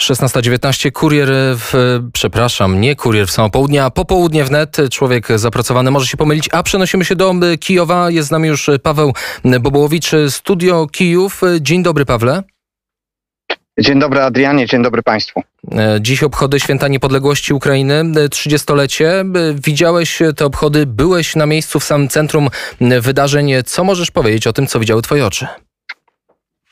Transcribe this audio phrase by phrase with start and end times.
[0.00, 4.76] 16.19, kurier w, przepraszam, nie kurier w samo południe, a popołudnie wnet.
[4.90, 8.10] Człowiek zapracowany może się pomylić, a przenosimy się do Kijowa.
[8.10, 9.12] Jest z nami już Paweł
[9.60, 11.40] Bobołowicz, Studio Kijów.
[11.60, 12.42] Dzień dobry, Pawle.
[13.80, 15.42] Dzień dobry Adrianie, dzień dobry Państwu.
[16.00, 19.24] Dziś obchody Święta Niepodległości Ukrainy, 30-lecie.
[19.54, 22.48] Widziałeś te obchody, byłeś na miejscu w samym centrum
[23.00, 23.52] wydarzeń.
[23.66, 25.46] Co możesz powiedzieć o tym, co widziały Twoje oczy?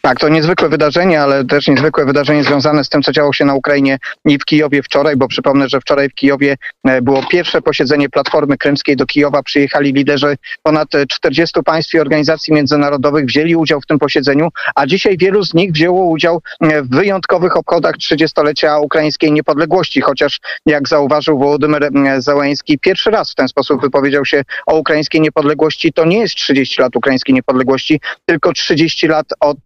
[0.09, 3.55] Tak, to niezwykłe wydarzenie, ale też niezwykłe wydarzenie związane z tym, co działo się na
[3.55, 8.09] Ukrainie i w Kijowie wczoraj, bo przypomnę, że wczoraj w Kijowie e, było pierwsze posiedzenie
[8.09, 9.43] Platformy Krymskiej do Kijowa.
[9.43, 15.17] Przyjechali liderzy ponad 40 państw i organizacji międzynarodowych, wzięli udział w tym posiedzeniu, a dzisiaj
[15.19, 21.39] wielu z nich wzięło udział e, w wyjątkowych obchodach 30-lecia ukraińskiej niepodległości, chociaż jak zauważył
[21.39, 25.93] Wołodymyr e, Załański, pierwszy raz w ten sposób wypowiedział się o ukraińskiej niepodległości.
[25.93, 29.57] To nie jest 30 lat ukraińskiej niepodległości, tylko 30 lat od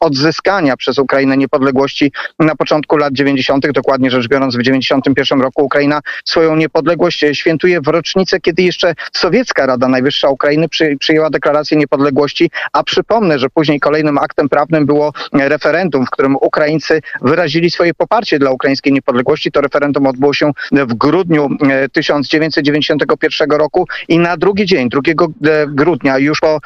[0.00, 6.00] odzyskania przez Ukrainę niepodległości na początku lat 90., dokładnie rzecz biorąc w 91 roku Ukraina
[6.24, 12.50] swoją niepodległość świętuje w rocznicę, kiedy jeszcze Sowiecka Rada Najwyższa Ukrainy przy, przyjęła deklarację niepodległości,
[12.72, 18.38] a przypomnę, że później kolejnym aktem prawnym było referendum, w którym Ukraińcy wyrazili swoje poparcie
[18.38, 19.52] dla ukraińskiej niepodległości.
[19.52, 21.48] To referendum odbyło się w grudniu
[21.92, 26.60] 1991 e, roku i na drugi dzień, 2 e, grudnia, już po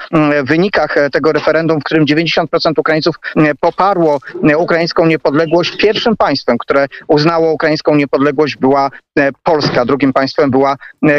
[0.45, 2.47] wynikach tego referendum, w którym 90%
[2.77, 4.19] Ukraińców E, poparło
[4.50, 5.77] e, ukraińską niepodległość.
[5.77, 10.77] Pierwszym państwem, które uznało ukraińską niepodległość była e, Polska, drugim państwem była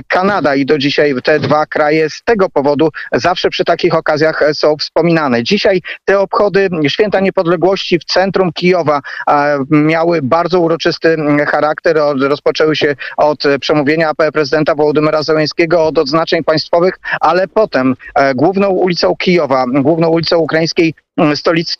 [0.07, 4.77] Kanada i do dzisiaj te dwa kraje z tego powodu zawsze przy takich okazjach są
[4.77, 5.43] wspominane.
[5.43, 9.01] Dzisiaj te obchody Święta Niepodległości w centrum Kijowa
[9.69, 11.97] miały bardzo uroczysty charakter.
[12.19, 17.95] Rozpoczęły się od przemówienia prezydenta Wołodymyra Zełenskiego, od odznaczeń państwowych, ale potem
[18.35, 20.93] główną ulicą Kijowa, główną ulicą ukraińskiej
[21.35, 21.75] stolicy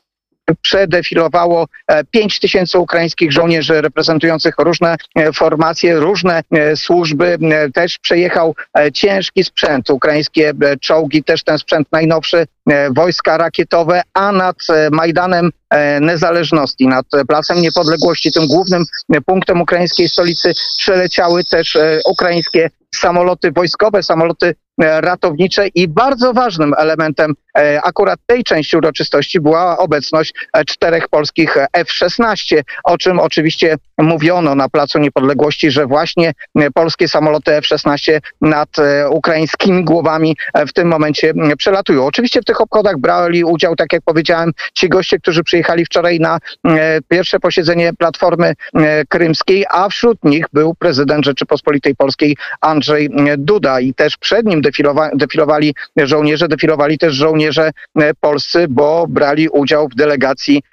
[0.62, 1.68] przedefilowało
[2.12, 7.38] 5 e, tysięcy ukraińskich żołnierzy reprezentujących różne e, formacje, różne e, służby.
[7.74, 8.56] Też przejechał
[8.94, 12.46] ciężki sprzęt, ukraińskie czołgi, też ten sprzęt najnowszy,
[12.96, 14.56] wojska rakietowe, a nad
[14.92, 15.52] Majdanem
[16.02, 18.84] Niezależności, nad Placem Niepodległości, tym głównym
[19.26, 27.82] punktem ukraińskiej stolicy, przeleciały też ukraińskie samoloty wojskowe, samoloty ratownicze i bardzo ważnym elementem e,
[27.84, 34.70] akurat tej części uroczystości była obecność e, czterech polskich F-16, o czym oczywiście mówiono na
[34.70, 36.34] Placu Niepodległości, że właśnie
[36.74, 38.70] polskie samoloty F-16 nad
[39.10, 42.06] ukraińskimi głowami w tym momencie przelatują.
[42.06, 46.40] Oczywiście w tych obchodach brali udział, tak jak powiedziałem, ci goście, którzy przyjechali wczoraj na
[47.08, 48.54] pierwsze posiedzenie Platformy
[49.10, 55.10] Krymskiej, a wśród nich był prezydent Rzeczypospolitej Polskiej Andrzej Duda i też przed nim defilowa
[55.14, 60.64] defilowali żołnierze, defilowali też żołnierze e, polscy, bo brali udział w delegacji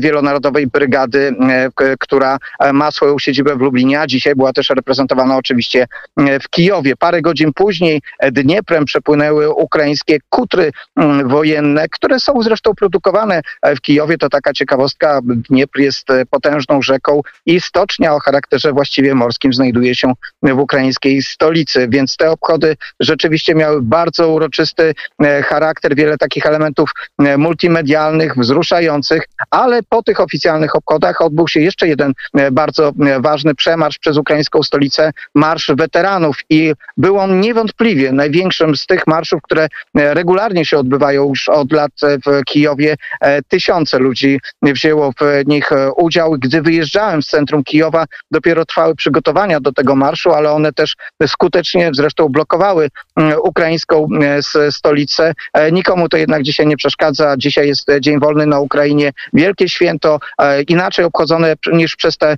[0.00, 1.34] wielonarodowej brygady,
[1.80, 5.86] e, która e, ma swoją siedzibę w Lublinie, a dzisiaj była też reprezentowana oczywiście
[6.16, 6.96] w Kijowie.
[6.96, 8.02] Parę godzin później
[8.32, 10.70] Dnieprem przepłynęły ukraińskie kutry
[11.24, 13.42] wojenne, które są zresztą produkowane
[13.76, 14.18] w Kijowie.
[14.18, 15.20] To taka ciekawostka.
[15.24, 20.12] Dniepr jest potężną rzeką i stocznia o charakterze właściwie morskim znajduje się
[20.42, 26.46] w ukraińskiej stolicy, więc te obchody rzeczywiście rzeczywiście miały bardzo uroczysty e, charakter, wiele takich
[26.46, 32.92] elementów e, multimedialnych, wzruszających, ale po tych oficjalnych obchodach odbył się jeszcze jeden e, bardzo
[33.20, 39.42] ważny przemarsz przez ukraińską stolicę, Marsz Weteranów i był on niewątpliwie największym z tych marszów,
[39.42, 42.96] które regularnie się odbywają już od lat w Kijowie.
[43.48, 46.36] Tysiące ludzi wzięło w nich udział.
[46.38, 51.90] Gdy wyjeżdżałem z centrum Kijowa, dopiero trwały przygotowania do tego marszu, ale one też skutecznie
[51.94, 52.88] zresztą blokowały
[53.40, 55.34] ukraińską e, stolicę.
[55.52, 57.34] E, nikomu to jednak dzisiaj nie przeszkadza.
[57.36, 59.12] Dzisiaj jest Dzień Wolny na Ukrainie.
[59.32, 62.36] Wielkie święto, e, inaczej obchodzone niż przez te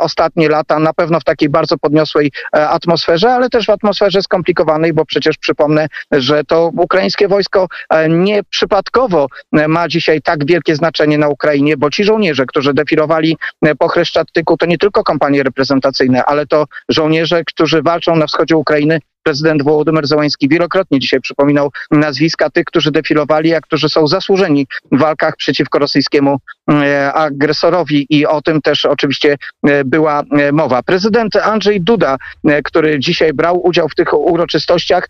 [0.00, 5.04] ostatnie lata, na pewno w takiej bardzo podniosłej atmosferze, ale też w atmosferze skomplikowanej, bo
[5.04, 7.66] przecież przypomnę, że to ukraińskie wojsko
[8.08, 9.26] nie przypadkowo
[9.68, 13.36] ma dzisiaj tak wielkie znaczenie na Ukrainie, bo ci żołnierze, którzy defilowali
[13.78, 19.00] po Chreszczattyku, to nie tylko kompanie reprezentacyjne, ale to żołnierze, którzy walczą na wschodzie Ukrainy
[19.26, 24.98] prezydent Wołodymyr Załański wielokrotnie dzisiaj przypominał nazwiska tych, którzy defilowali, a którzy są zasłużeni w
[24.98, 26.38] walkach przeciwko rosyjskiemu
[26.70, 29.36] e, agresorowi i o tym też oczywiście
[29.66, 30.82] e, była e, mowa.
[30.82, 32.16] Prezydent Andrzej Duda,
[32.64, 35.08] który dzisiaj brał udział w tych uroczystościach,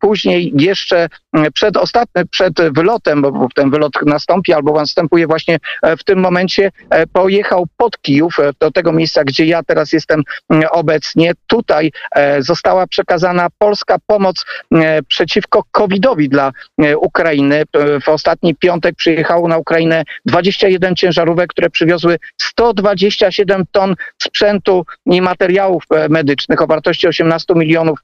[0.00, 1.08] później jeszcze
[1.54, 5.58] przed ostatnim, przed wylotem, bo ten wylot nastąpi albo następuje właśnie
[5.98, 6.70] w tym momencie,
[7.12, 10.22] pojechał pod Kijów, do tego miejsca, gdzie ja teraz jestem
[10.70, 11.32] obecnie.
[11.46, 11.92] Tutaj
[12.38, 14.44] została przekazana polska pomoc
[15.08, 16.52] przeciwko COVID-owi dla
[16.96, 17.62] Ukrainy.
[18.04, 25.82] W ostatni piątek przyjechało na Ukrainę 21 ciężarówek, które przywiozły 127 ton sprzętu i materiałów
[26.08, 27.98] medycznych o wartości 18 milionów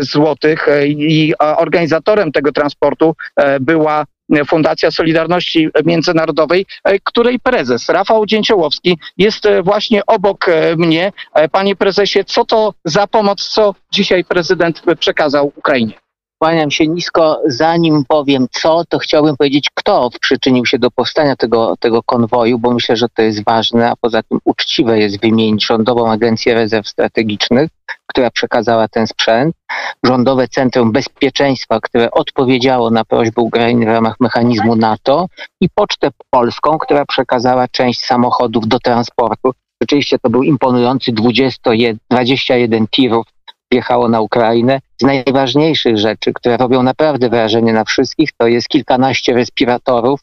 [0.00, 3.16] złotych i organizatorem tego transportu
[3.60, 4.04] była
[4.46, 11.12] Fundacja Solidarności Międzynarodowej, e, której prezes Rafał Dzięciołowski jest e, właśnie obok e, mnie.
[11.52, 16.07] Panie prezesie, co to za pomoc, co dzisiaj prezydent przekazał Ukrainie?
[16.38, 17.40] Kłaniam się nisko.
[17.46, 22.70] Zanim powiem co, to chciałbym powiedzieć, kto przyczynił się do powstania tego, tego konwoju, bo
[22.70, 27.70] myślę, że to jest ważne, a poza tym uczciwe jest wymienić Rządową Agencję Rezerw Strategicznych,
[28.06, 29.56] która przekazała ten sprzęt,
[30.04, 35.26] Rządowe Centrum Bezpieczeństwa, które odpowiedziało na prośbę Ukrainy w ramach mechanizmu NATO
[35.60, 39.52] i Pocztę Polską, która przekazała część samochodów do transportu.
[39.82, 41.70] Rzeczywiście to był imponujący 20,
[42.10, 43.26] 21 tirów
[43.72, 44.80] wjechało na Ukrainę.
[45.02, 50.20] Z najważniejszych rzeczy, które robią naprawdę wrażenie na wszystkich, to jest kilkanaście respiratorów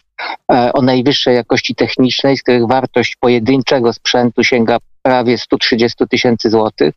[0.52, 6.94] e, o najwyższej jakości technicznej, z których wartość pojedynczego sprzętu sięga prawie 130 tysięcy złotych.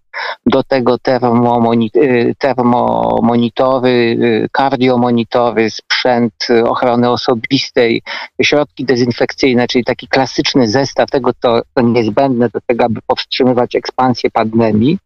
[0.47, 6.33] Do tego y, termomonitory, y, kardiomonitory, sprzęt
[6.65, 8.03] ochrony osobistej,
[8.43, 14.99] środki dezynfekcyjne, czyli taki klasyczny zestaw tego, co niezbędne do tego, aby powstrzymywać ekspansję pandemii.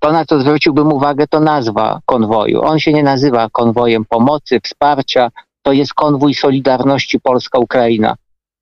[0.00, 2.62] To, na co zwróciłbym uwagę, to nazwa konwoju.
[2.62, 5.30] On się nie nazywa konwojem pomocy, wsparcia,
[5.62, 8.14] to jest konwój Solidarności Polska-Ukraina.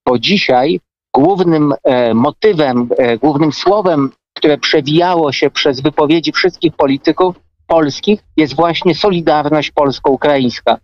[0.07, 0.81] Bo dzisiaj
[1.15, 7.37] głównym e, motywem, e, głównym słowem, które przewijało się przez wypowiedzi wszystkich polityków
[7.67, 10.77] polskich, jest właśnie Solidarność Polsko-Ukraińska.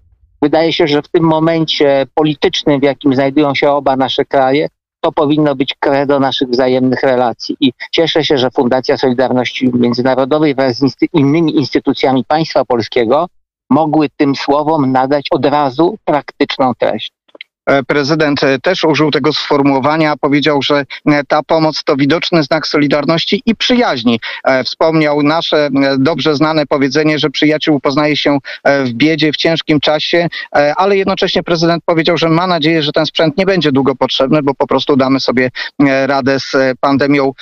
[0.43, 4.69] Wydaje się, że w tym momencie politycznym, w jakim znajdują się oba nasze kraje,
[5.07, 7.57] to powinno być credo naszych wzajemnych relacji.
[7.61, 13.27] I cieszę się, że Fundacja Solidarności Międzynarodowej wraz z innymi instytucjami państwa polskiego
[13.71, 17.16] mogły tym słowom nadać od razu praktyczną treść.
[17.67, 22.67] E, prezydent e, też użył tego sformułowania, powiedział, że e, ta pomoc to widoczny znak
[22.67, 24.21] solidarności i przyjaźni.
[24.65, 25.69] Wspomniał nasze
[25.99, 30.29] dobrze znane powiedzenie, że przyjaciół poznaje się w biedzie, w ciężkim czasie,
[30.77, 34.55] ale jednocześnie prezydent powiedział, że ma nadzieję, że ten sprzęt nie będzie długo potrzebny, bo
[34.55, 35.51] po prostu damy sobie
[36.07, 37.33] radę z pandemią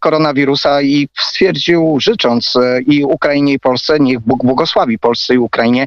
[0.00, 2.54] koronawirusa i stwierdził, życząc
[2.86, 5.86] i Ukrainie i Polsce, niech Bóg błogosławi Polsce i Ukrainie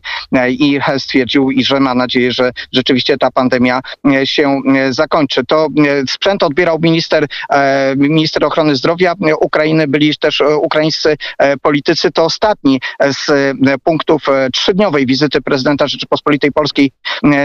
[0.50, 3.82] i stwierdził, i że ma nadzieję, że rzeczywiście ta pandemia
[4.24, 5.46] się e, zakończy.
[5.46, 7.28] To e, sprzęt odbierał minister,
[7.96, 11.18] minister ochrony zdrowia Ukrainy, byli też ukraińscy
[11.62, 12.12] politycy.
[12.12, 16.92] To ostatni z punktów trzydniowej wizyty prezydenta Rzeczypospolitej Polskiej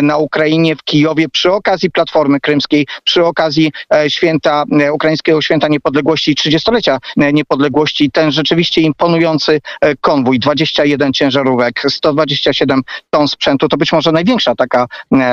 [0.02, 3.72] na Ukrainie w Kijowie przy okazji Platformy Krymskiej, przy okazji
[4.08, 8.10] święta, ukraińskiego święta niepodległości i 30-lecia niepodległości.
[8.10, 9.60] Ten rzeczywiście imponujący
[10.00, 14.86] konwój, 21 ciężarówek, 127 ton sprzętu, to być może największa taka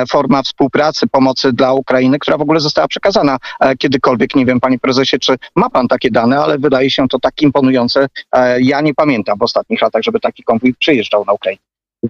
[0.09, 4.35] forma współpracy pomocy, dla Ukrainy, która w ogóle została przekazana e, kiedykolwiek.
[4.35, 8.07] Nie wiem, panie prezesie, czy ma pan takie dane, ale wydaje się to tak imponujące.
[8.31, 11.61] E, ja nie pamiętam w ostatnich latach, żeby taki konwój przyjeżdżał na Ukrainę.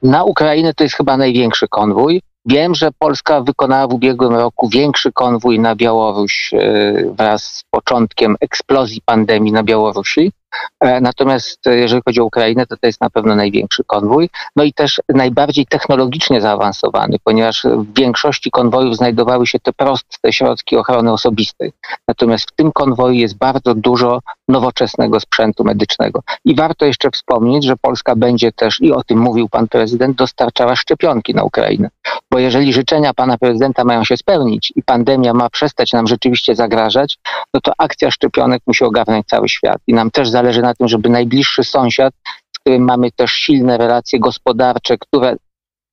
[0.04, 2.22] Na Ukrainę to jest chyba największy konwój.
[2.46, 8.36] Wiem, że Polska wykonała w ubiegłym roku większy konwój na Białoruś e, wraz z początkiem
[8.40, 10.32] eksplozji pandemii na Białorusi.
[10.80, 14.30] E, natomiast e, jeżeli chodzi o Ukrainę, to to jest na pewno największy konwój.
[14.56, 20.78] No i też najbardziej technologicznie zaawansowany, ponieważ w większości konwojów znajdowały się te proste środki
[20.78, 21.74] ochrony osobistej.
[22.08, 24.20] Natomiast w tym konwoju jest bardzo dużo
[24.50, 26.22] nowoczesnego sprzętu medycznego.
[26.46, 30.76] I warto jeszcze wspomnieć, że Polska będzie też, i o tym mówił pan prezydent, dostarczała
[30.76, 31.90] szczepionki na Ukrainę.
[32.32, 37.18] Bo jeżeli życzenia pana prezydenta mają się spełnić i pandemia ma przestać nam rzeczywiście zagrażać,
[37.54, 39.78] no to akcja szczepionek musi ogarnąć cały świat.
[39.88, 42.14] I nam też zależy na tym, żeby najbliższy sąsiad,
[42.56, 45.36] z którym mamy też silne relacje gospodarcze, które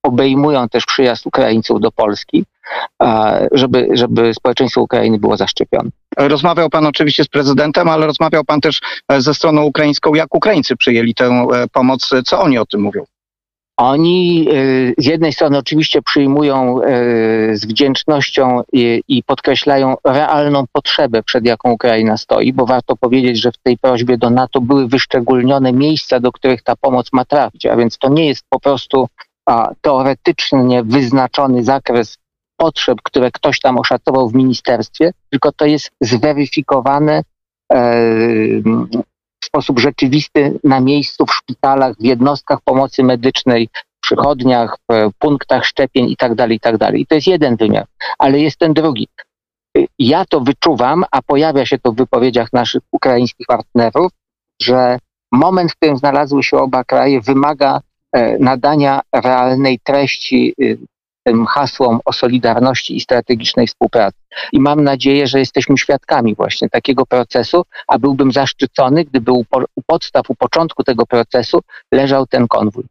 [0.06, 2.44] obejmują też przyjazd Ukraińców do Polski,
[3.52, 5.90] żeby, żeby społeczeństwo Ukrainy było zaszczepione.
[6.16, 10.76] Rozmawiał pan oczywiście z prezydentem, ale rozmawiał pan też e, ze stroną ukraińską, jak Ukraińcy
[10.76, 13.04] przyjęli tę e, pomoc, co oni o tym mówią?
[13.76, 16.80] Oni y, z jednej strony oczywiście przyjmują
[17.52, 18.62] z wdzięcznością
[19.08, 24.18] i podkreślają realną potrzebę, przed jaką Ukraina stoi, bo warto powiedzieć, że w tej prośbie
[24.18, 28.26] do NATO były wyszczególnione miejsca, do których ta pomoc ma trafić, a więc to nie
[28.26, 29.08] jest po prostu
[29.80, 32.18] teoretycznie wyznaczony zakres
[32.56, 37.22] potrzeb, które ktoś tam oszacował w ministerstwie, tylko to jest zweryfikowane
[37.72, 38.00] e,
[39.44, 46.08] sposób rzeczywisty na miejscu, w szpitalach, w jednostkach pomocy medycznej, w przychodniach, w punktach szczepień
[46.08, 46.78] itd., tak itd.
[46.78, 47.86] Tak I to jest jeden wymiar,
[48.18, 49.08] ale jest ten drugi.
[49.98, 54.12] Ja to wyczuwam, a pojawia się to w wypowiedziach naszych ukraińskich partnerów,
[54.62, 54.98] że
[55.32, 57.80] moment, w którym znalazły się oba kraje, wymaga
[58.40, 60.78] nadania realnej treści y,
[61.26, 64.18] tym hasłom o solidarności i strategicznej współpracy.
[64.52, 69.44] I mam nadzieję, że jesteśmy świadkami właśnie takiego procesu, a byłbym zaszczycony, gdyby u,
[69.76, 71.61] u podstaw, u początku tego procesu
[71.92, 72.85] leżał ten konwój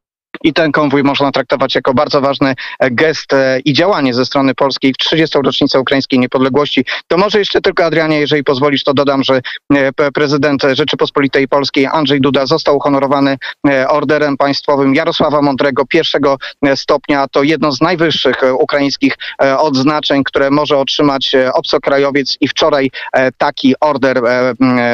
[0.44, 4.56] i ten konwój można traktować jako bardzo ważny e, gest e, i działanie ze strony
[4.56, 5.38] polskiej w 30.
[5.44, 6.86] rocznicę ukraińskiej niepodległości.
[7.08, 9.42] To może jeszcze tylko, Adrianie, jeżeli pozwolisz, to dodam, że
[9.74, 13.38] e, prezydent Rzeczypospolitej Polskiej Andrzej Duda został uhonorowany
[13.88, 16.38] orderem państwowym Jarosława Mądrego pierwszego
[16.76, 17.28] stopnia.
[17.28, 19.18] To jedno z najwyższych ukraińskich
[19.58, 22.92] odznaczeń, które może otrzymać obcokrajowiec i wczoraj
[23.38, 24.22] taki order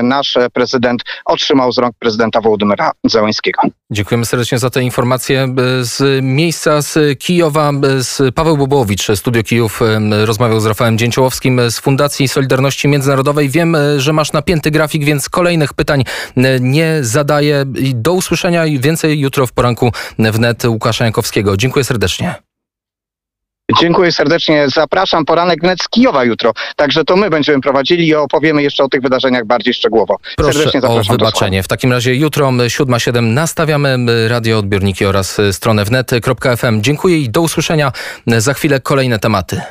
[0.03, 3.61] nasz prezydent otrzymał z rąk prezydenta Wołodymyra Zełańskiego.
[3.91, 5.30] Dziękujemy serdecznie za te informacje.
[5.81, 9.81] Z miejsca z Kijowa, z Paweł Bobowicz, Studio Kijów,
[10.25, 13.49] rozmawiał z Rafałem Dzięciołowskim z Fundacji Solidarności Międzynarodowej.
[13.49, 16.03] Wiem, że masz napięty grafik, więc kolejnych pytań
[16.59, 17.63] nie zadaję.
[17.93, 21.57] Do usłyszenia i więcej jutro w poranku wnet Łukasza Jankowskiego.
[21.57, 22.50] Dziękuję serdecznie.
[23.79, 24.69] Dziękuję serdecznie.
[24.69, 26.53] Zapraszam poranek wnet z Kijowa jutro.
[26.75, 30.17] Także to my będziemy prowadzili i opowiemy jeszcze o tych wydarzeniach bardziej szczegółowo.
[30.35, 31.63] Proszę serdecznie zapraszam o wybaczenie.
[31.63, 33.97] W takim razie jutro 7.7 nastawiamy
[34.27, 36.81] radioodbiorniki oraz stronę wnet.fm.
[36.81, 37.91] Dziękuję i do usłyszenia.
[38.27, 39.61] Za chwilę kolejne tematy.